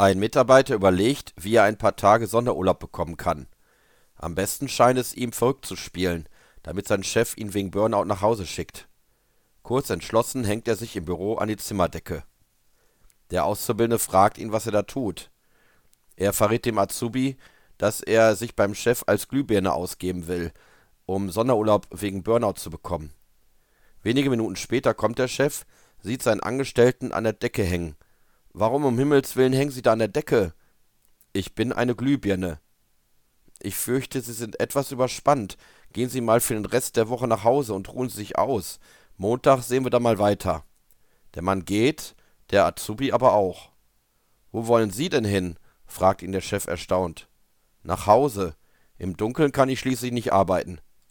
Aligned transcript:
Ein 0.00 0.20
Mitarbeiter 0.20 0.76
überlegt, 0.76 1.34
wie 1.36 1.56
er 1.56 1.64
ein 1.64 1.76
paar 1.76 1.96
Tage 1.96 2.28
Sonderurlaub 2.28 2.78
bekommen 2.78 3.16
kann. 3.16 3.48
Am 4.14 4.36
besten 4.36 4.68
scheint 4.68 4.96
es 4.96 5.12
ihm 5.12 5.32
verrückt 5.32 5.66
zu 5.66 5.74
spielen, 5.74 6.28
damit 6.62 6.86
sein 6.86 7.02
Chef 7.02 7.36
ihn 7.36 7.52
wegen 7.52 7.72
Burnout 7.72 8.04
nach 8.04 8.22
Hause 8.22 8.46
schickt. 8.46 8.86
Kurz 9.64 9.90
entschlossen 9.90 10.44
hängt 10.44 10.68
er 10.68 10.76
sich 10.76 10.94
im 10.94 11.04
Büro 11.04 11.34
an 11.34 11.48
die 11.48 11.56
Zimmerdecke. 11.56 12.22
Der 13.32 13.44
Auszubildende 13.44 13.98
fragt 13.98 14.38
ihn, 14.38 14.52
was 14.52 14.66
er 14.66 14.72
da 14.72 14.82
tut. 14.82 15.32
Er 16.14 16.32
verrät 16.32 16.64
dem 16.64 16.78
Azubi, 16.78 17.36
dass 17.76 18.00
er 18.00 18.36
sich 18.36 18.54
beim 18.54 18.76
Chef 18.76 19.02
als 19.08 19.26
Glühbirne 19.26 19.72
ausgeben 19.72 20.28
will, 20.28 20.52
um 21.06 21.28
Sonderurlaub 21.28 21.88
wegen 21.90 22.22
Burnout 22.22 22.54
zu 22.54 22.70
bekommen. 22.70 23.12
Wenige 24.04 24.30
Minuten 24.30 24.54
später 24.54 24.94
kommt 24.94 25.18
der 25.18 25.26
Chef, 25.26 25.66
sieht 26.00 26.22
seinen 26.22 26.40
Angestellten 26.40 27.10
an 27.10 27.24
der 27.24 27.32
Decke 27.32 27.64
hängen 27.64 27.96
Warum 28.60 28.84
um 28.84 28.98
Himmels 28.98 29.36
willen 29.36 29.52
hängen 29.52 29.70
Sie 29.70 29.82
da 29.82 29.92
an 29.92 30.00
der 30.00 30.08
Decke? 30.08 30.52
Ich 31.32 31.54
bin 31.54 31.72
eine 31.72 31.94
Glühbirne. 31.94 32.58
Ich 33.60 33.76
fürchte, 33.76 34.20
Sie 34.20 34.32
sind 34.32 34.58
etwas 34.58 34.90
überspannt. 34.90 35.56
Gehen 35.92 36.08
Sie 36.08 36.20
mal 36.20 36.40
für 36.40 36.54
den 36.54 36.64
Rest 36.64 36.96
der 36.96 37.08
Woche 37.08 37.28
nach 37.28 37.44
Hause 37.44 37.74
und 37.74 37.88
ruhen 37.88 38.08
Sie 38.08 38.16
sich 38.16 38.36
aus. 38.36 38.80
Montag 39.16 39.62
sehen 39.62 39.84
wir 39.84 39.92
dann 39.92 40.02
mal 40.02 40.18
weiter. 40.18 40.64
Der 41.36 41.42
Mann 41.42 41.66
geht, 41.66 42.16
der 42.50 42.66
Azubi 42.66 43.12
aber 43.12 43.34
auch. 43.34 43.70
Wo 44.50 44.66
wollen 44.66 44.90
Sie 44.90 45.08
denn 45.08 45.24
hin? 45.24 45.56
fragt 45.86 46.20
ihn 46.22 46.32
der 46.32 46.40
Chef 46.40 46.66
erstaunt. 46.66 47.28
Nach 47.84 48.08
Hause. 48.08 48.56
Im 48.98 49.16
Dunkeln 49.16 49.52
kann 49.52 49.68
ich 49.68 49.78
schließlich 49.78 50.10
nicht 50.10 50.32
arbeiten. 50.32 50.80